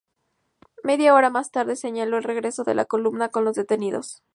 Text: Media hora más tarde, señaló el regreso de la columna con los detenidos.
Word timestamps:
Media 0.83 1.13
hora 1.13 1.29
más 1.29 1.51
tarde, 1.51 1.75
señaló 1.75 2.17
el 2.17 2.23
regreso 2.23 2.63
de 2.63 2.73
la 2.73 2.85
columna 2.85 3.29
con 3.29 3.45
los 3.45 3.55
detenidos. 3.55 4.23